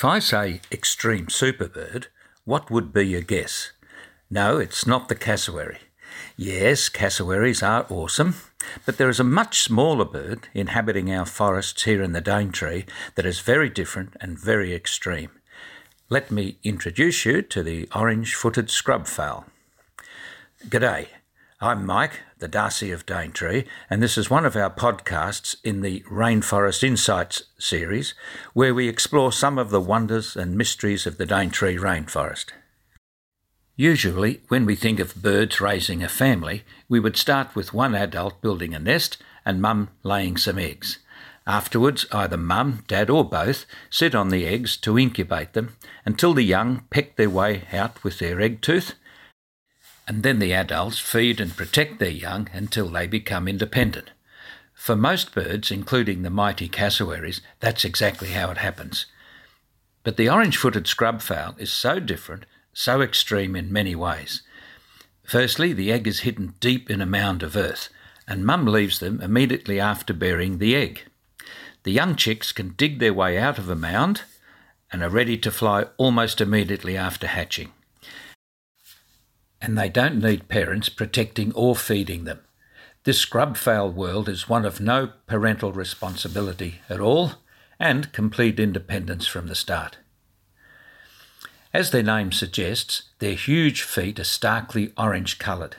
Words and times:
If 0.00 0.04
I 0.06 0.18
say 0.18 0.62
extreme 0.72 1.26
superbird, 1.26 2.06
what 2.46 2.70
would 2.70 2.90
be 2.90 3.02
your 3.02 3.20
guess? 3.20 3.72
No, 4.30 4.56
it's 4.56 4.86
not 4.86 5.10
the 5.10 5.14
cassowary. 5.14 5.80
Yes, 6.38 6.88
cassowaries 6.88 7.62
are 7.62 7.84
awesome, 7.90 8.36
but 8.86 8.96
there 8.96 9.10
is 9.10 9.20
a 9.20 9.24
much 9.24 9.60
smaller 9.60 10.06
bird 10.06 10.48
inhabiting 10.54 11.12
our 11.12 11.26
forests 11.26 11.82
here 11.82 12.02
in 12.02 12.12
the 12.12 12.22
Daintree 12.22 12.86
that 13.14 13.26
is 13.26 13.40
very 13.40 13.68
different 13.68 14.16
and 14.22 14.38
very 14.38 14.74
extreme. 14.74 15.32
Let 16.08 16.30
me 16.30 16.56
introduce 16.64 17.26
you 17.26 17.42
to 17.42 17.62
the 17.62 17.86
orange 17.94 18.34
footed 18.34 18.70
scrub 18.70 19.06
fowl. 19.06 19.44
G'day, 20.66 21.08
I'm 21.62 21.84
Mike, 21.84 22.20
the 22.38 22.48
Darcy 22.48 22.90
of 22.90 23.04
Daintree, 23.04 23.64
and 23.90 24.02
this 24.02 24.16
is 24.16 24.30
one 24.30 24.46
of 24.46 24.56
our 24.56 24.70
podcasts 24.70 25.56
in 25.62 25.82
the 25.82 26.00
Rainforest 26.10 26.82
Insights 26.82 27.42
series, 27.58 28.14
where 28.54 28.74
we 28.74 28.88
explore 28.88 29.30
some 29.30 29.58
of 29.58 29.68
the 29.68 29.78
wonders 29.78 30.36
and 30.36 30.56
mysteries 30.56 31.06
of 31.06 31.18
the 31.18 31.26
Daintree 31.26 31.76
rainforest. 31.76 32.46
Usually, 33.76 34.40
when 34.48 34.64
we 34.64 34.74
think 34.74 35.00
of 35.00 35.20
birds 35.20 35.60
raising 35.60 36.02
a 36.02 36.08
family, 36.08 36.64
we 36.88 36.98
would 36.98 37.18
start 37.18 37.54
with 37.54 37.74
one 37.74 37.94
adult 37.94 38.40
building 38.40 38.72
a 38.72 38.78
nest 38.78 39.18
and 39.44 39.60
mum 39.60 39.90
laying 40.02 40.38
some 40.38 40.58
eggs. 40.58 40.96
Afterwards, 41.46 42.06
either 42.10 42.38
mum, 42.38 42.84
dad, 42.88 43.10
or 43.10 43.22
both 43.22 43.66
sit 43.90 44.14
on 44.14 44.30
the 44.30 44.46
eggs 44.46 44.78
to 44.78 44.98
incubate 44.98 45.52
them 45.52 45.76
until 46.06 46.32
the 46.32 46.42
young 46.42 46.84
peck 46.88 47.16
their 47.16 47.28
way 47.28 47.64
out 47.70 48.02
with 48.02 48.18
their 48.18 48.40
egg 48.40 48.62
tooth 48.62 48.94
and 50.10 50.24
then 50.24 50.40
the 50.40 50.52
adults 50.52 50.98
feed 50.98 51.40
and 51.40 51.56
protect 51.56 52.00
their 52.00 52.10
young 52.10 52.48
until 52.52 52.88
they 52.88 53.06
become 53.06 53.46
independent. 53.46 54.10
For 54.74 54.96
most 54.96 55.32
birds, 55.32 55.70
including 55.70 56.22
the 56.22 56.30
mighty 56.30 56.66
cassowaries, 56.66 57.40
that's 57.60 57.84
exactly 57.84 58.30
how 58.30 58.50
it 58.50 58.56
happens. 58.56 59.06
But 60.02 60.16
the 60.16 60.28
orange 60.28 60.56
footed 60.56 60.88
scrub 60.88 61.22
fowl 61.22 61.54
is 61.58 61.72
so 61.72 62.00
different, 62.00 62.44
so 62.72 63.00
extreme 63.00 63.54
in 63.54 63.72
many 63.72 63.94
ways. 63.94 64.42
Firstly, 65.22 65.72
the 65.72 65.92
egg 65.92 66.08
is 66.08 66.20
hidden 66.20 66.54
deep 66.58 66.90
in 66.90 67.00
a 67.00 67.06
mound 67.06 67.44
of 67.44 67.56
earth, 67.56 67.88
and 68.26 68.44
mum 68.44 68.66
leaves 68.66 68.98
them 68.98 69.20
immediately 69.20 69.78
after 69.78 70.12
burying 70.12 70.58
the 70.58 70.74
egg. 70.74 71.04
The 71.84 71.92
young 71.92 72.16
chicks 72.16 72.50
can 72.50 72.70
dig 72.70 72.98
their 72.98 73.14
way 73.14 73.38
out 73.38 73.58
of 73.58 73.70
a 73.70 73.76
mound 73.76 74.22
and 74.90 75.04
are 75.04 75.08
ready 75.08 75.38
to 75.38 75.52
fly 75.52 75.84
almost 75.98 76.40
immediately 76.40 76.96
after 76.96 77.28
hatching 77.28 77.70
and 79.60 79.76
they 79.76 79.88
don't 79.88 80.20
need 80.20 80.48
parents 80.48 80.88
protecting 80.88 81.52
or 81.52 81.76
feeding 81.76 82.24
them. 82.24 82.40
This 83.04 83.18
scrub 83.18 83.56
fowl 83.56 83.90
world 83.90 84.28
is 84.28 84.48
one 84.48 84.64
of 84.64 84.80
no 84.80 85.12
parental 85.26 85.72
responsibility 85.72 86.80
at 86.88 87.00
all 87.00 87.32
and 87.78 88.12
complete 88.12 88.60
independence 88.60 89.26
from 89.26 89.46
the 89.46 89.54
start. 89.54 89.98
As 91.72 91.90
their 91.90 92.02
name 92.02 92.32
suggests, 92.32 93.04
their 93.20 93.34
huge 93.34 93.82
feet 93.82 94.18
are 94.18 94.24
starkly 94.24 94.92
orange 94.98 95.38
coloured. 95.38 95.76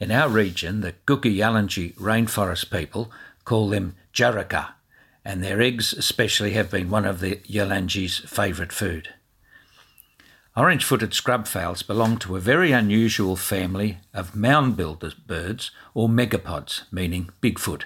In 0.00 0.10
our 0.10 0.28
region, 0.28 0.80
the 0.80 0.94
Kuku 1.06 1.36
Yalanji 1.36 1.94
rainforest 1.94 2.70
people 2.70 3.10
call 3.44 3.68
them 3.68 3.94
jaraka, 4.12 4.70
and 5.24 5.42
their 5.42 5.60
eggs 5.60 5.92
especially 5.92 6.52
have 6.52 6.70
been 6.70 6.90
one 6.90 7.04
of 7.04 7.20
the 7.20 7.36
Yalanji's 7.48 8.18
favourite 8.20 8.72
food. 8.72 9.10
Orange 10.56 10.84
footed 10.84 11.12
scrub 11.12 11.46
fowls 11.46 11.82
belong 11.82 12.16
to 12.16 12.34
a 12.34 12.40
very 12.40 12.72
unusual 12.72 13.36
family 13.36 13.98
of 14.14 14.34
mound 14.34 14.74
builder 14.74 15.12
birds 15.26 15.70
or 15.92 16.08
megapods, 16.08 16.84
meaning 16.90 17.28
Bigfoot. 17.42 17.84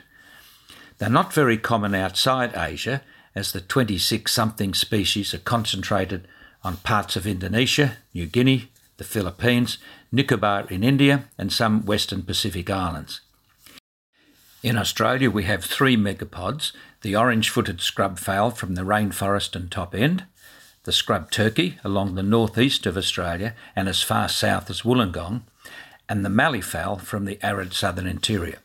They're 0.99 1.11
not 1.11 1.33
very 1.33 1.59
common 1.59 1.97
outside 1.97 2.57
Asia, 2.57 3.03
as 3.35 3.51
the 3.51 3.61
26 3.61 4.31
something 4.31 4.73
species 4.73 5.35
are 5.35 5.39
concentrated 5.39 6.29
on 6.63 6.77
parts 6.77 7.17
of 7.17 7.27
Indonesia, 7.27 7.97
New 8.15 8.27
Guinea, 8.27 8.71
the 8.99 9.05
Philippines, 9.05 9.79
Nicobar 10.13 10.69
in 10.69 10.85
India, 10.85 11.25
and 11.37 11.53
some 11.53 11.85
Western 11.85 12.23
Pacific 12.23 12.71
islands. 12.71 13.21
In 14.63 14.77
Australia, 14.77 15.29
we 15.29 15.43
have 15.45 15.65
three 15.65 15.97
megapods 15.97 16.71
the 17.03 17.17
orange 17.17 17.49
footed 17.49 17.81
scrub 17.81 18.19
fowl 18.19 18.51
from 18.51 18.75
the 18.75 18.83
rainforest 18.83 19.57
and 19.57 19.71
top 19.71 19.95
end, 19.95 20.25
the 20.85 20.93
scrub 20.93 21.31
turkey 21.31 21.79
along 21.85 22.15
the 22.15 22.23
northeast 22.23 22.87
of 22.87 22.97
Australia 22.97 23.55
and 23.77 23.89
as 23.89 24.03
far 24.03 24.29
south 24.29 24.71
as 24.71 24.83
Wollongong, 24.83 25.43
and 26.09 26.25
the 26.25 26.31
mallee 26.31 26.61
fowl 26.61 26.99
from 26.99 27.25
the 27.25 27.39
arid 27.43 27.73
southern 27.73 28.07
interior. 28.07 28.59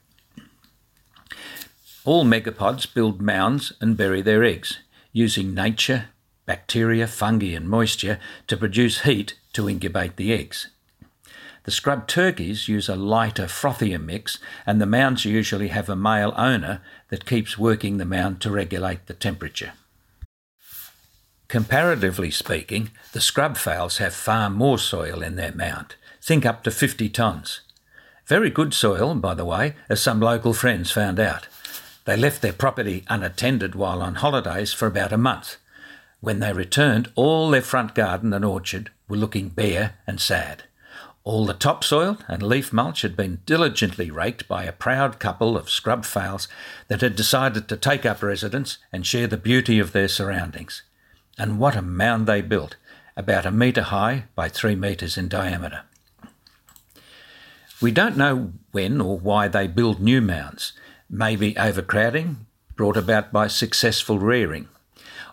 All 2.05 2.23
megapods 2.23 2.91
build 2.91 3.21
mounds 3.21 3.73
and 3.81 3.97
bury 3.97 4.21
their 4.21 4.43
eggs, 4.43 4.79
using 5.11 5.53
nature, 5.53 6.09
bacteria, 6.45 7.07
fungi, 7.07 7.53
and 7.53 7.69
moisture 7.69 8.19
to 8.47 8.57
produce 8.57 9.01
heat 9.01 9.35
to 9.53 9.69
incubate 9.69 10.15
the 10.15 10.33
eggs. 10.33 10.69
The 11.63 11.71
scrub 11.71 12.07
turkeys 12.07 12.67
use 12.67 12.87
a 12.87 12.95
lighter, 12.95 13.45
frothier 13.45 13.99
mix, 13.99 14.37
and 14.67 14.79
the 14.79 14.85
mounds 14.85 15.25
usually 15.25 15.69
have 15.69 15.89
a 15.89 15.95
male 15.95 16.33
owner 16.37 16.81
that 17.09 17.25
keeps 17.25 17.57
working 17.57 17.97
the 17.97 18.05
mound 18.05 18.39
to 18.41 18.51
regulate 18.51 19.07
the 19.07 19.15
temperature. 19.15 19.73
Comparatively 21.55 22.31
speaking, 22.31 22.91
the 23.13 23.21
scrub 23.21 23.55
fowls 23.55 23.99
have 23.99 24.13
far 24.13 24.49
more 24.49 24.77
soil 24.77 25.23
in 25.23 25.37
their 25.37 25.53
mount, 25.53 25.95
think 26.21 26.45
up 26.45 26.65
to 26.65 26.69
50 26.69 27.09
tonnes. 27.09 27.61
Very 28.25 28.49
good 28.49 28.73
soil, 28.73 29.15
by 29.15 29.33
the 29.35 29.45
way, 29.45 29.73
as 29.87 30.01
some 30.01 30.19
local 30.19 30.53
friends 30.53 30.91
found 30.91 31.17
out. 31.17 31.47
They 32.03 32.17
left 32.17 32.41
their 32.41 32.51
property 32.51 33.05
unattended 33.07 33.73
while 33.73 34.01
on 34.01 34.15
holidays 34.15 34.73
for 34.73 34.85
about 34.85 35.13
a 35.13 35.17
month. 35.17 35.55
When 36.19 36.39
they 36.39 36.51
returned, 36.51 37.09
all 37.15 37.49
their 37.49 37.61
front 37.61 37.95
garden 37.95 38.33
and 38.33 38.43
orchard 38.43 38.91
were 39.07 39.15
looking 39.15 39.47
bare 39.47 39.95
and 40.05 40.19
sad. 40.19 40.63
All 41.23 41.45
the 41.45 41.53
topsoil 41.53 42.17
and 42.27 42.43
leaf 42.43 42.73
mulch 42.73 43.01
had 43.01 43.15
been 43.15 43.39
diligently 43.45 44.11
raked 44.11 44.49
by 44.49 44.65
a 44.65 44.73
proud 44.73 45.19
couple 45.19 45.55
of 45.55 45.69
scrub 45.69 46.03
fowls 46.03 46.49
that 46.89 46.99
had 46.99 47.15
decided 47.15 47.69
to 47.69 47.77
take 47.77 48.05
up 48.05 48.21
residence 48.21 48.77
and 48.91 49.07
share 49.07 49.27
the 49.27 49.37
beauty 49.37 49.79
of 49.79 49.93
their 49.93 50.09
surroundings. 50.09 50.83
And 51.37 51.59
what 51.59 51.75
a 51.75 51.81
mound 51.81 52.27
they 52.27 52.41
built, 52.41 52.75
about 53.17 53.45
a 53.45 53.51
metre 53.51 53.83
high 53.83 54.25
by 54.35 54.49
three 54.49 54.75
metres 54.75 55.17
in 55.17 55.27
diameter. 55.27 55.83
We 57.81 57.91
don't 57.91 58.17
know 58.17 58.53
when 58.71 59.01
or 59.01 59.17
why 59.17 59.47
they 59.47 59.67
build 59.67 59.99
new 59.99 60.21
mounds, 60.21 60.73
maybe 61.09 61.57
overcrowding 61.57 62.45
brought 62.75 62.97
about 62.97 63.31
by 63.31 63.47
successful 63.47 64.19
rearing, 64.19 64.67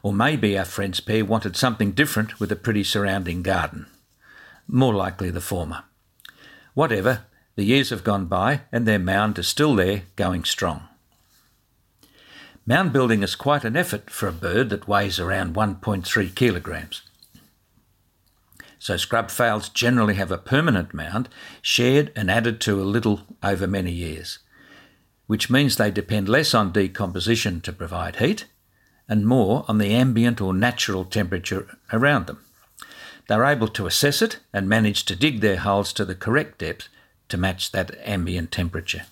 or 0.02 0.12
maybe 0.12 0.56
our 0.58 0.64
friend's 0.64 1.00
pair 1.00 1.24
wanted 1.24 1.56
something 1.56 1.92
different 1.92 2.41
with 2.41 2.50
a 2.52 2.56
pretty 2.56 2.84
surrounding 2.84 3.42
garden. 3.42 3.86
More 4.68 4.94
likely 4.94 5.30
the 5.30 5.41
former. 5.41 5.84
Whatever, 6.74 7.26
the 7.56 7.64
years 7.64 7.91
have 7.91 8.04
gone 8.04 8.26
by 8.26 8.62
and 8.70 8.86
their 8.86 8.98
mound 8.98 9.38
is 9.38 9.48
still 9.48 9.74
there, 9.74 10.02
going 10.16 10.44
strong. 10.44 10.88
Mound 12.64 12.92
building 12.92 13.24
is 13.24 13.34
quite 13.34 13.64
an 13.64 13.76
effort 13.76 14.08
for 14.08 14.28
a 14.28 14.32
bird 14.32 14.70
that 14.70 14.86
weighs 14.86 15.18
around 15.18 15.56
1.3 15.56 16.34
kilograms. 16.34 17.02
So 18.78 18.96
scrub 18.96 19.30
fowls 19.30 19.68
generally 19.68 20.14
have 20.14 20.30
a 20.30 20.38
permanent 20.38 20.94
mound, 20.94 21.28
shared 21.60 22.12
and 22.14 22.30
added 22.30 22.60
to 22.62 22.80
a 22.80 22.84
little 22.84 23.22
over 23.42 23.66
many 23.66 23.90
years, 23.90 24.38
which 25.26 25.50
means 25.50 25.76
they 25.76 25.90
depend 25.90 26.28
less 26.28 26.54
on 26.54 26.72
decomposition 26.72 27.60
to 27.62 27.72
provide 27.72 28.16
heat 28.16 28.46
and 29.08 29.26
more 29.26 29.64
on 29.66 29.78
the 29.78 29.92
ambient 29.92 30.40
or 30.40 30.54
natural 30.54 31.04
temperature 31.04 31.78
around 31.92 32.26
them. 32.26 32.44
They're 33.28 33.44
able 33.44 33.68
to 33.68 33.86
assess 33.86 34.22
it 34.22 34.38
and 34.52 34.68
manage 34.68 35.04
to 35.06 35.16
dig 35.16 35.40
their 35.40 35.58
holes 35.58 35.92
to 35.94 36.04
the 36.04 36.14
correct 36.14 36.58
depth 36.58 36.88
to 37.28 37.36
match 37.36 37.72
that 37.72 37.96
ambient 38.04 38.52
temperature. 38.52 39.02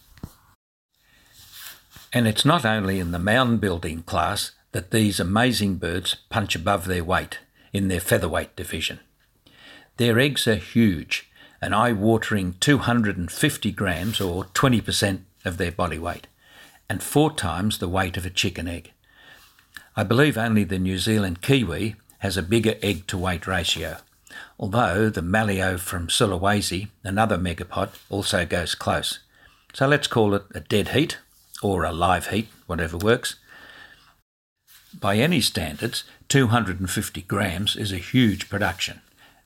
And 2.13 2.27
it's 2.27 2.45
not 2.45 2.65
only 2.65 2.99
in 2.99 3.13
the 3.13 3.19
mound 3.19 3.61
building 3.61 4.03
class 4.03 4.53
that 4.73 4.91
these 4.91 5.21
amazing 5.21 5.77
birds 5.77 6.17
punch 6.29 6.57
above 6.57 6.87
their 6.87 7.05
weight 7.05 7.39
in 7.73 7.89
their 7.89 8.01
featherweight 8.01 8.57
division. 8.57 9.01
Their 9.97 10.19
eggs 10.19 10.49
are 10.49 10.57
huge, 10.57 11.31
an 11.61 11.73
eye 11.73 11.93
watering 11.93 12.55
250 12.59 13.73
grams 13.73 14.21
or 14.21 14.45
20% 14.45 15.21
of 15.45 15.57
their 15.57 15.71
body 15.71 15.99
weight, 15.99 16.27
and 16.89 17.03
four 17.03 17.33
times 17.33 17.79
the 17.79 17.89
weight 17.89 18.17
of 18.17 18.27
a 18.27 18.31
chicken 18.31 18.67
egg. 18.67 18.93
I 19.95 20.03
believe 20.03 20.39
only 20.39 20.65
the 20.65 20.79
New 20.79 20.99
Zealand 20.99 21.43
kiwi 21.43 21.97
has 22.19 22.37
a 22.37 22.43
bigger 22.43 22.75
egg 22.83 23.07
to 23.09 23.19
weight 23.19 23.47
ratio, 23.47 23.99
although 24.59 25.11
the 25.11 25.21
Maleo 25.21 25.79
from 25.79 26.09
Sulawesi, 26.09 26.89
another 27.05 27.39
megapod, 27.39 27.91
also 28.09 28.45
goes 28.45 28.75
close. 28.75 29.21
So 29.75 29.87
let's 29.87 30.07
call 30.07 30.35
it 30.35 30.45
a 30.55 30.61
dead 30.61 30.89
heat 30.89 31.19
or 31.63 31.85
a 31.85 31.93
live 31.93 32.29
heat, 32.29 32.49
whatever 32.67 32.97
works. 32.97 33.37
By 34.99 35.17
any 35.17 35.41
standards, 35.41 36.05
250 36.29 37.23
grams 37.23 37.77
is 37.77 37.93
a 37.93 37.99
huge 37.99 38.49
production, 38.49 39.01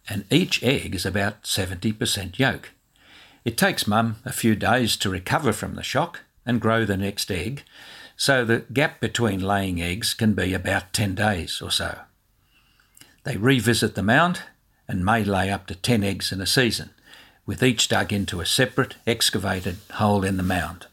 and 0.08 0.25
each 0.31 0.62
egg 0.62 0.94
is 0.94 1.05
about 1.05 1.43
70% 1.43 2.38
yolk. 2.38 2.70
It 3.44 3.58
takes 3.58 3.87
mum 3.87 4.16
a 4.25 4.32
few 4.32 4.55
days 4.55 4.96
to 4.99 5.11
recover 5.11 5.52
from 5.52 5.75
the 5.75 5.82
shock 5.82 6.20
and 6.46 6.61
grow 6.61 6.84
the 6.84 6.96
next 6.96 7.31
egg, 7.31 7.62
so 8.17 8.44
the 8.44 8.64
gap 8.72 9.00
between 9.00 9.40
laying 9.40 9.82
eggs 9.82 10.14
can 10.14 10.34
be 10.34 10.55
about 10.55 10.93
10 10.93 11.14
days 11.14 11.60
or 11.60 11.70
so. 11.70 11.99
They 13.25 13.37
revisit 13.37 13.94
the 13.94 14.02
mound 14.02 14.43
and 14.87 15.05
may 15.05 15.25
lay 15.25 15.50
up 15.50 15.67
to 15.67 15.75
10 15.75 16.05
eggs 16.05 16.32
in 16.32 16.40
a 16.40 16.46
season, 16.46 16.90
with 17.46 17.62
each 17.62 17.88
dug 17.88 18.12
into 18.12 18.40
a 18.40 18.46
separate 18.46 18.96
excavated 19.06 19.76
hole 19.93 20.25
in 20.25 20.37
the 20.37 20.43
mound. 20.43 20.87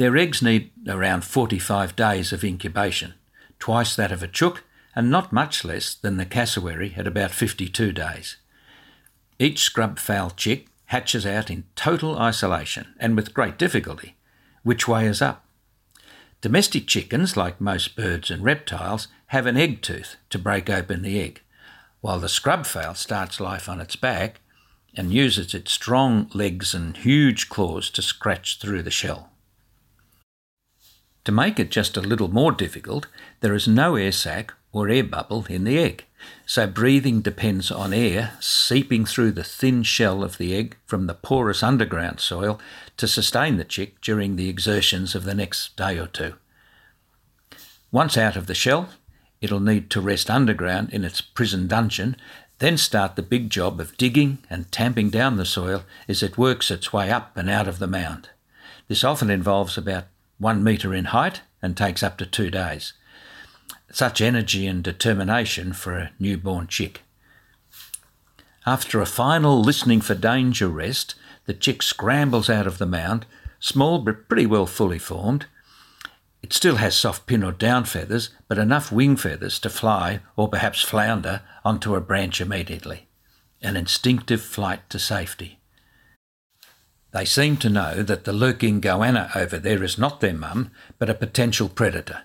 Their 0.00 0.16
eggs 0.16 0.40
need 0.40 0.70
around 0.88 1.26
45 1.26 1.94
days 1.94 2.32
of 2.32 2.42
incubation, 2.42 3.12
twice 3.58 3.94
that 3.96 4.10
of 4.10 4.22
a 4.22 4.26
chook, 4.26 4.64
and 4.96 5.10
not 5.10 5.30
much 5.30 5.62
less 5.62 5.92
than 5.92 6.16
the 6.16 6.24
cassowary 6.24 6.94
at 6.96 7.06
about 7.06 7.32
52 7.32 7.92
days. 7.92 8.38
Each 9.38 9.60
scrub 9.60 9.98
fowl 9.98 10.30
chick 10.30 10.68
hatches 10.86 11.26
out 11.26 11.50
in 11.50 11.64
total 11.76 12.18
isolation 12.18 12.94
and 12.98 13.14
with 13.14 13.34
great 13.34 13.58
difficulty. 13.58 14.16
Which 14.62 14.88
way 14.88 15.04
is 15.04 15.20
up? 15.20 15.44
Domestic 16.40 16.86
chickens, 16.86 17.36
like 17.36 17.60
most 17.60 17.94
birds 17.94 18.30
and 18.30 18.42
reptiles, 18.42 19.08
have 19.26 19.44
an 19.44 19.58
egg 19.58 19.82
tooth 19.82 20.16
to 20.30 20.38
break 20.38 20.70
open 20.70 21.02
the 21.02 21.20
egg, 21.20 21.42
while 22.00 22.18
the 22.18 22.30
scrub 22.30 22.64
fowl 22.64 22.94
starts 22.94 23.38
life 23.38 23.68
on 23.68 23.82
its 23.82 23.96
back 23.96 24.40
and 24.94 25.12
uses 25.12 25.52
its 25.52 25.72
strong 25.72 26.30
legs 26.32 26.72
and 26.72 26.96
huge 26.96 27.50
claws 27.50 27.90
to 27.90 28.00
scratch 28.00 28.58
through 28.58 28.82
the 28.82 28.90
shell. 28.90 29.30
To 31.24 31.32
make 31.32 31.60
it 31.60 31.70
just 31.70 31.96
a 31.96 32.00
little 32.00 32.28
more 32.28 32.52
difficult, 32.52 33.06
there 33.40 33.54
is 33.54 33.68
no 33.68 33.96
air 33.96 34.12
sac 34.12 34.52
or 34.72 34.88
air 34.88 35.04
bubble 35.04 35.44
in 35.48 35.64
the 35.64 35.78
egg, 35.78 36.04
so 36.46 36.66
breathing 36.66 37.20
depends 37.20 37.70
on 37.70 37.92
air 37.92 38.32
seeping 38.40 39.04
through 39.04 39.32
the 39.32 39.44
thin 39.44 39.82
shell 39.82 40.22
of 40.22 40.38
the 40.38 40.54
egg 40.54 40.76
from 40.86 41.06
the 41.06 41.14
porous 41.14 41.62
underground 41.62 42.20
soil 42.20 42.60
to 42.96 43.08
sustain 43.08 43.56
the 43.56 43.64
chick 43.64 44.00
during 44.00 44.36
the 44.36 44.48
exertions 44.48 45.14
of 45.14 45.24
the 45.24 45.34
next 45.34 45.76
day 45.76 45.98
or 45.98 46.06
two. 46.06 46.34
Once 47.92 48.16
out 48.16 48.36
of 48.36 48.46
the 48.46 48.54
shell, 48.54 48.88
it'll 49.40 49.60
need 49.60 49.90
to 49.90 50.00
rest 50.00 50.30
underground 50.30 50.90
in 50.90 51.04
its 51.04 51.20
prison 51.20 51.66
dungeon, 51.66 52.16
then 52.60 52.76
start 52.76 53.16
the 53.16 53.22
big 53.22 53.50
job 53.50 53.80
of 53.80 53.96
digging 53.96 54.38
and 54.48 54.70
tamping 54.70 55.10
down 55.10 55.36
the 55.36 55.44
soil 55.44 55.82
as 56.06 56.22
it 56.22 56.38
works 56.38 56.70
its 56.70 56.92
way 56.92 57.10
up 57.10 57.36
and 57.36 57.50
out 57.50 57.66
of 57.66 57.78
the 57.78 57.86
mound. 57.86 58.28
This 58.86 59.02
often 59.02 59.30
involves 59.30 59.76
about 59.76 60.04
one 60.40 60.64
metre 60.64 60.92
in 60.92 61.04
height 61.06 61.42
and 61.62 61.76
takes 61.76 62.02
up 62.02 62.18
to 62.18 62.26
two 62.26 62.50
days. 62.50 62.94
Such 63.92 64.20
energy 64.20 64.66
and 64.66 64.82
determination 64.82 65.72
for 65.72 65.96
a 65.96 66.10
newborn 66.18 66.66
chick. 66.66 67.02
After 68.66 69.00
a 69.00 69.06
final 69.06 69.60
listening 69.60 70.00
for 70.00 70.14
danger 70.14 70.68
rest, 70.68 71.14
the 71.46 71.54
chick 71.54 71.82
scrambles 71.82 72.50
out 72.50 72.66
of 72.66 72.78
the 72.78 72.86
mound, 72.86 73.26
small 73.58 73.98
but 73.98 74.28
pretty 74.28 74.46
well 74.46 74.66
fully 74.66 74.98
formed. 74.98 75.46
It 76.42 76.52
still 76.52 76.76
has 76.76 76.96
soft 76.96 77.26
pin 77.26 77.44
or 77.44 77.52
down 77.52 77.84
feathers, 77.84 78.30
but 78.48 78.58
enough 78.58 78.90
wing 78.90 79.16
feathers 79.16 79.58
to 79.60 79.70
fly 79.70 80.20
or 80.36 80.48
perhaps 80.48 80.82
flounder 80.82 81.42
onto 81.64 81.94
a 81.94 82.00
branch 82.00 82.40
immediately. 82.40 83.08
An 83.60 83.76
instinctive 83.76 84.40
flight 84.40 84.88
to 84.90 84.98
safety. 84.98 85.59
They 87.12 87.24
seem 87.24 87.56
to 87.58 87.68
know 87.68 88.02
that 88.02 88.24
the 88.24 88.32
lurking 88.32 88.80
goanna 88.80 89.34
over 89.34 89.58
there 89.58 89.82
is 89.82 89.98
not 89.98 90.20
their 90.20 90.34
mum, 90.34 90.70
but 90.98 91.10
a 91.10 91.14
potential 91.14 91.68
predator. 91.68 92.22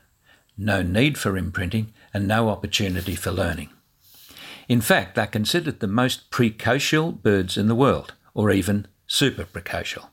No 0.58 0.82
need 0.82 1.18
for 1.18 1.38
imprinting 1.38 1.94
and 2.14 2.28
no 2.28 2.50
opportunity 2.50 3.16
for 3.16 3.32
learning. 3.32 3.70
In 4.68 4.82
fact, 4.82 5.16
they're 5.16 5.28
considered 5.28 5.80
the 5.80 5.88
most 5.88 6.30
precocial 6.32 7.22
birds 7.22 7.58
in 7.58 7.68
the 7.68 7.76
world, 7.76 8.14
or 8.34 8.52
even 8.52 8.88
super 9.08 9.44
precocial. 9.44 10.10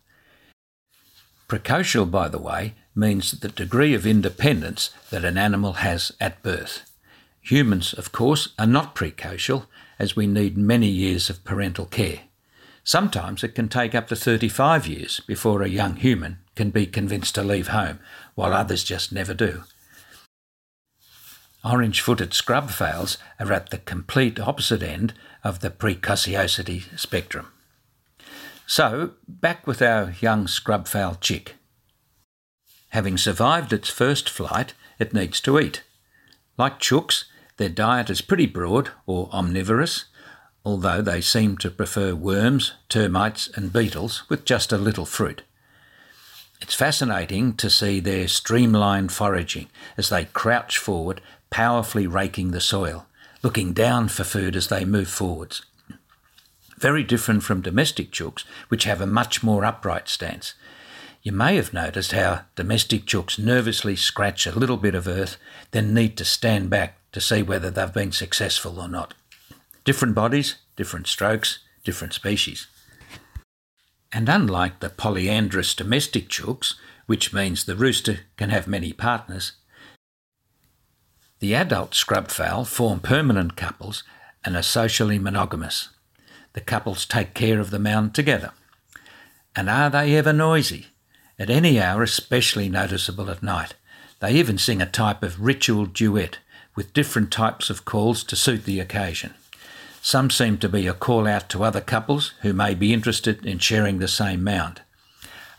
Precocial, 1.48 2.10
by 2.10 2.28
the 2.28 2.38
way, 2.38 2.74
means 2.94 3.32
the 3.32 3.48
degree 3.48 3.94
of 3.94 4.06
independence 4.06 4.90
that 5.10 5.24
an 5.24 5.38
animal 5.38 5.74
has 5.74 6.12
at 6.20 6.42
birth. 6.42 6.90
Humans, 7.42 7.92
of 7.94 8.12
course, 8.12 8.54
are 8.58 8.66
not 8.66 8.94
precocial, 8.94 9.66
as 9.98 10.16
we 10.16 10.26
need 10.26 10.56
many 10.56 10.88
years 10.88 11.28
of 11.30 11.44
parental 11.44 11.86
care. 11.86 12.20
Sometimes 12.84 13.44
it 13.44 13.54
can 13.54 13.68
take 13.68 13.94
up 13.94 14.08
to 14.08 14.16
35 14.16 14.86
years 14.86 15.20
before 15.20 15.62
a 15.62 15.68
young 15.68 15.96
human 15.96 16.38
can 16.56 16.70
be 16.70 16.86
convinced 16.86 17.34
to 17.36 17.42
leave 17.42 17.68
home, 17.68 18.00
while 18.34 18.52
others 18.52 18.82
just 18.82 19.12
never 19.12 19.34
do. 19.34 19.62
Orange 21.64 22.00
footed 22.00 22.34
scrub 22.34 22.70
fowls 22.70 23.18
are 23.38 23.52
at 23.52 23.70
the 23.70 23.78
complete 23.78 24.40
opposite 24.40 24.82
end 24.82 25.14
of 25.44 25.60
the 25.60 25.70
precociosity 25.70 26.98
spectrum. 26.98 27.48
So, 28.66 29.12
back 29.28 29.66
with 29.66 29.80
our 29.80 30.14
young 30.20 30.48
scrub 30.48 30.88
fowl 30.88 31.16
chick. 31.20 31.54
Having 32.88 33.18
survived 33.18 33.72
its 33.72 33.88
first 33.88 34.28
flight, 34.28 34.74
it 34.98 35.14
needs 35.14 35.40
to 35.42 35.58
eat. 35.58 35.82
Like 36.58 36.80
chooks, 36.80 37.24
their 37.58 37.68
diet 37.68 38.10
is 38.10 38.20
pretty 38.20 38.46
broad 38.46 38.90
or 39.06 39.30
omnivorous, 39.32 40.06
although 40.64 41.02
they 41.02 41.20
seem 41.20 41.56
to 41.58 41.70
prefer 41.70 42.14
worms, 42.14 42.72
termites, 42.88 43.48
and 43.54 43.72
beetles 43.72 44.22
with 44.28 44.44
just 44.44 44.72
a 44.72 44.78
little 44.78 45.06
fruit. 45.06 45.42
It's 46.60 46.74
fascinating 46.74 47.54
to 47.56 47.68
see 47.68 47.98
their 47.98 48.28
streamlined 48.28 49.10
foraging 49.10 49.68
as 49.96 50.08
they 50.08 50.26
crouch 50.26 50.78
forward, 50.78 51.20
powerfully 51.50 52.06
raking 52.06 52.52
the 52.52 52.60
soil, 52.60 53.06
looking 53.42 53.72
down 53.72 54.08
for 54.08 54.22
food 54.22 54.54
as 54.54 54.68
they 54.68 54.84
move 54.84 55.08
forwards. 55.08 55.62
Very 56.78 57.02
different 57.02 57.42
from 57.42 57.62
domestic 57.62 58.12
chooks, 58.12 58.44
which 58.68 58.84
have 58.84 59.00
a 59.00 59.06
much 59.06 59.42
more 59.42 59.64
upright 59.64 60.08
stance. 60.08 60.54
You 61.22 61.32
may 61.32 61.56
have 61.56 61.72
noticed 61.72 62.12
how 62.12 62.42
domestic 62.54 63.06
chooks 63.06 63.38
nervously 63.38 63.96
scratch 63.96 64.46
a 64.46 64.58
little 64.58 64.76
bit 64.76 64.94
of 64.94 65.08
earth, 65.08 65.36
then 65.72 65.94
need 65.94 66.16
to 66.16 66.24
stand 66.24 66.70
back 66.70 66.98
to 67.12 67.20
see 67.20 67.42
whether 67.42 67.70
they've 67.70 67.92
been 67.92 68.12
successful 68.12 68.80
or 68.80 68.88
not. 68.88 69.14
Different 69.84 70.14
bodies, 70.14 70.56
different 70.76 71.06
strokes, 71.06 71.58
different 71.84 72.14
species. 72.14 72.66
And 74.12 74.28
unlike 74.28 74.80
the 74.80 74.90
polyandrous 74.90 75.74
domestic 75.74 76.28
chooks, 76.28 76.74
which 77.06 77.32
means 77.32 77.64
the 77.64 77.76
rooster 77.76 78.20
can 78.36 78.50
have 78.50 78.66
many 78.66 78.92
partners, 78.92 79.52
the 81.40 81.56
adult 81.56 81.92
scrub 81.94 82.28
fowl 82.28 82.64
form 82.64 83.00
permanent 83.00 83.56
couples 83.56 84.04
and 84.44 84.56
are 84.56 84.62
socially 84.62 85.18
monogamous. 85.18 85.88
The 86.52 86.60
couples 86.60 87.04
take 87.04 87.34
care 87.34 87.58
of 87.58 87.70
the 87.70 87.80
mound 87.80 88.14
together. 88.14 88.52
And 89.56 89.68
are 89.68 89.90
they 89.90 90.14
ever 90.14 90.32
noisy? 90.32 90.88
At 91.40 91.50
any 91.50 91.80
hour, 91.80 92.04
especially 92.04 92.68
noticeable 92.68 93.28
at 93.28 93.42
night. 93.42 93.74
They 94.20 94.34
even 94.34 94.56
sing 94.56 94.80
a 94.80 94.86
type 94.86 95.24
of 95.24 95.40
ritual 95.40 95.86
duet 95.86 96.38
with 96.76 96.92
different 96.92 97.32
types 97.32 97.70
of 97.70 97.84
calls 97.84 98.22
to 98.24 98.36
suit 98.36 98.64
the 98.64 98.78
occasion. 98.78 99.34
Some 100.04 100.30
seem 100.30 100.58
to 100.58 100.68
be 100.68 100.88
a 100.88 100.94
call 100.94 101.28
out 101.28 101.48
to 101.50 101.62
other 101.62 101.80
couples 101.80 102.34
who 102.40 102.52
may 102.52 102.74
be 102.74 102.92
interested 102.92 103.46
in 103.46 103.60
sharing 103.60 104.00
the 104.00 104.08
same 104.08 104.42
mound. 104.42 104.82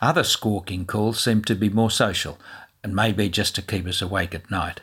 Other 0.01 0.25
squawking 0.25 0.85
calls 0.85 1.23
seem 1.23 1.45
to 1.45 1.55
be 1.55 1.69
more 1.69 1.89
social 1.89 2.37
and 2.83 2.93
may 2.93 3.13
be 3.13 3.29
just 3.29 3.55
to 3.55 3.61
keep 3.61 3.87
us 3.87 4.01
awake 4.01 4.35
at 4.35 4.51
night. 4.51 4.81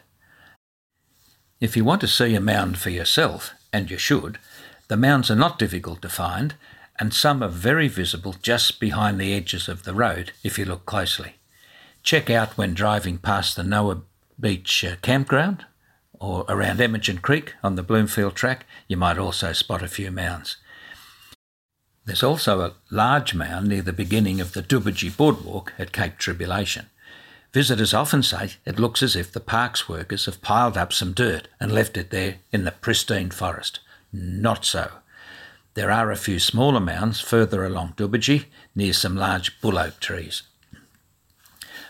If 1.60 1.76
you 1.76 1.84
want 1.84 2.00
to 2.00 2.08
see 2.08 2.34
a 2.34 2.40
mound 2.40 2.78
for 2.78 2.88
yourself, 2.88 3.50
and 3.70 3.90
you 3.90 3.98
should, 3.98 4.38
the 4.88 4.96
mounds 4.96 5.30
are 5.30 5.36
not 5.36 5.58
difficult 5.58 6.00
to 6.00 6.08
find, 6.08 6.54
and 6.98 7.12
some 7.12 7.42
are 7.42 7.48
very 7.48 7.86
visible 7.86 8.36
just 8.40 8.80
behind 8.80 9.20
the 9.20 9.34
edges 9.34 9.68
of 9.68 9.82
the 9.82 9.92
road 9.92 10.32
if 10.42 10.58
you 10.58 10.64
look 10.64 10.86
closely. 10.86 11.34
Check 12.02 12.30
out 12.30 12.56
when 12.56 12.72
driving 12.72 13.18
past 13.18 13.56
the 13.56 13.62
Noah 13.62 14.00
Beach 14.40 14.86
uh, 14.86 14.96
campground 15.02 15.66
or 16.20 16.44
around 16.48 16.78
Emmagen 16.78 17.20
Creek 17.20 17.54
on 17.62 17.74
the 17.74 17.82
Bloomfield 17.82 18.36
track, 18.36 18.66
you 18.86 18.96
might 18.96 19.18
also 19.18 19.52
spot 19.52 19.82
a 19.82 19.88
few 19.88 20.10
mounds. 20.10 20.58
There's 22.04 22.22
also 22.22 22.60
a 22.60 22.74
large 22.90 23.34
mound 23.34 23.68
near 23.68 23.82
the 23.82 23.92
beginning 23.92 24.40
of 24.40 24.52
the 24.52 24.62
Dubuji 24.62 25.16
Boardwalk 25.16 25.72
at 25.78 25.92
Cape 25.92 26.18
Tribulation. 26.18 26.86
Visitors 27.52 27.94
often 27.94 28.22
say 28.22 28.52
it 28.64 28.78
looks 28.78 29.02
as 29.02 29.16
if 29.16 29.32
the 29.32 29.40
parks 29.40 29.88
workers 29.88 30.26
have 30.26 30.42
piled 30.42 30.76
up 30.76 30.92
some 30.92 31.12
dirt 31.12 31.48
and 31.58 31.72
left 31.72 31.96
it 31.96 32.10
there 32.10 32.36
in 32.52 32.64
the 32.64 32.70
pristine 32.70 33.30
forest. 33.30 33.80
Not 34.12 34.64
so. 34.64 34.90
There 35.74 35.90
are 35.90 36.10
a 36.10 36.16
few 36.16 36.38
smaller 36.38 36.80
mounds 36.80 37.20
further 37.20 37.64
along 37.64 37.94
Dubuji 37.96 38.46
near 38.74 38.92
some 38.92 39.16
large 39.16 39.60
bull 39.60 39.78
oak 39.78 40.00
trees. 40.00 40.42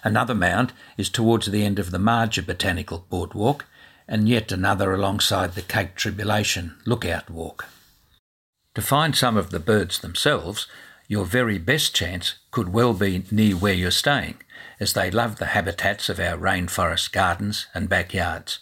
Another 0.03 0.35
mound 0.35 0.73
is 0.97 1.11
towards 1.11 1.51
the 1.51 1.65
end 1.65 1.79
of 1.79 1.91
the 1.91 1.99
Marrdja 1.99 2.45
Botanical 2.45 3.07
Boardwalk 3.11 3.67
and 4.11 4.29
yet 4.29 4.51
another 4.51 4.93
alongside 4.93 5.55
the 5.55 5.63
Cape 5.63 5.95
Tribulation 5.95 6.77
lookout 6.85 7.31
walk. 7.31 7.67
To 8.75 8.83
find 8.83 9.15
some 9.15 9.37
of 9.37 9.51
the 9.51 9.61
birds 9.61 10.01
themselves, 10.01 10.67
your 11.07 11.25
very 11.25 11.59
best 11.59 11.95
chance 11.95 12.35
could 12.51 12.73
well 12.73 12.93
be 12.93 13.25
near 13.31 13.55
where 13.55 13.73
you're 13.73 13.93
staying, 13.93 14.39
as 14.81 14.93
they 14.93 15.13
love 15.13 15.37
the 15.37 15.47
habitats 15.47 16.09
of 16.09 16.19
our 16.19 16.37
rainforest 16.37 17.13
gardens 17.13 17.69
and 17.73 17.89
backyards. 17.89 18.59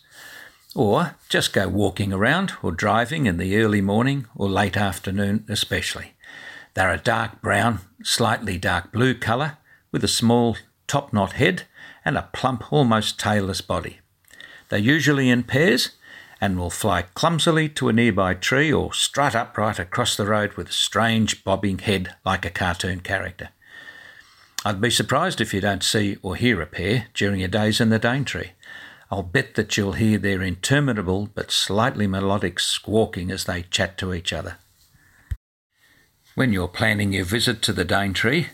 Or 0.75 1.17
just 1.31 1.55
go 1.55 1.67
walking 1.67 2.13
around 2.13 2.53
or 2.63 2.71
driving 2.71 3.25
in 3.25 3.39
the 3.39 3.57
early 3.57 3.81
morning 3.81 4.27
or 4.37 4.51
late 4.51 4.77
afternoon, 4.77 5.47
especially. 5.49 6.13
They're 6.75 6.93
a 6.93 6.99
dark 6.99 7.41
brown, 7.41 7.81
slightly 8.03 8.59
dark 8.59 8.93
blue 8.93 9.15
colour, 9.15 9.57
with 9.91 10.05
a 10.05 10.09
small 10.09 10.59
top 10.87 11.13
knot 11.13 11.33
head 11.33 11.63
and 12.05 12.19
a 12.19 12.29
plump, 12.35 12.71
almost 12.71 13.19
tailless 13.19 13.67
body. 13.67 14.01
They're 14.69 14.79
usually 14.79 15.31
in 15.31 15.45
pairs, 15.45 15.91
and 16.41 16.59
will 16.59 16.71
fly 16.71 17.03
clumsily 17.03 17.69
to 17.71 17.89
a 17.89 17.93
nearby 17.93 18.35
tree 18.35 18.73
or 18.73 18.93
strut 18.93 19.35
upright 19.35 19.79
across 19.79 20.17
the 20.17 20.27
road 20.27 20.55
with 20.55 20.69
a 20.69 20.73
strange 20.73 21.43
bobbing 21.43 21.79
head 21.79 22.15
like 22.25 22.45
a 22.45 22.51
cartoon 22.51 23.01
character. 23.01 23.51
I'd 24.65 24.81
be 24.81 24.91
surprised 24.91 25.41
if 25.41 25.55
you 25.55 25.61
don't 25.61 25.83
see 25.83 26.17
or 26.23 26.37
hear 26.37 26.61
a 26.61 26.67
pair 26.67 27.07
during 27.15 27.41
your 27.41 27.49
days 27.49 27.81
in 27.81 27.91
the 27.91 27.99
Daintree. 27.99 28.51
I'll 29.11 29.23
bet 29.23 29.55
that 29.55 29.77
you'll 29.77 29.93
hear 29.93 30.19
their 30.19 30.43
interminable 30.43 31.31
but 31.35 31.51
slightly 31.51 32.07
melodic 32.07 32.61
squawking 32.61 33.31
as 33.31 33.45
they 33.45 33.63
chat 33.63 33.97
to 33.99 34.13
each 34.13 34.33
other. 34.33 34.59
When 36.35 36.53
you're 36.53 36.69
planning 36.69 37.13
your 37.13 37.25
visit 37.25 37.63
to 37.63 37.73
the 37.73 37.85
Daintree, 37.85 38.47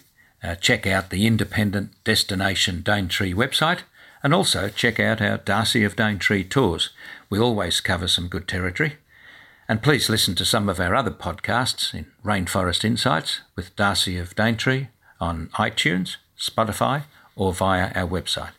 uh, 0.42 0.54
check 0.54 0.86
out 0.86 1.10
the 1.10 1.26
independent 1.26 1.92
Destination 2.04 2.82
Daintree 2.82 3.34
website 3.34 3.80
and 4.24 4.32
also 4.32 4.70
check 4.70 4.98
out 4.98 5.20
our 5.20 5.36
Darcy 5.36 5.84
of 5.84 5.96
Daintree 5.96 6.44
tours. 6.44 6.88
We 7.28 7.38
always 7.38 7.82
cover 7.82 8.08
some 8.08 8.28
good 8.28 8.48
territory. 8.48 8.94
And 9.68 9.82
please 9.82 10.08
listen 10.08 10.34
to 10.36 10.46
some 10.46 10.68
of 10.70 10.80
our 10.80 10.94
other 10.94 11.10
podcasts 11.10 11.92
in 11.92 12.06
Rainforest 12.24 12.84
Insights 12.84 13.42
with 13.54 13.76
Darcy 13.76 14.16
of 14.16 14.34
Daintree 14.34 14.88
on 15.20 15.48
iTunes, 15.54 16.16
Spotify, 16.38 17.02
or 17.36 17.52
via 17.52 17.92
our 17.94 18.08
website. 18.08 18.52